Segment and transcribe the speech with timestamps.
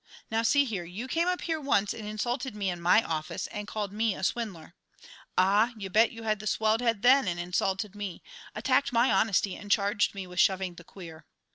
[0.31, 3.67] Now, see here, you came up here once and insulted me in my office, and
[3.67, 4.73] called me a swindler.
[5.37, 8.23] Ah, you bet you had the swelled head then and insulted me,
[8.55, 11.27] attacked my honesty and charged me with shoving the queer.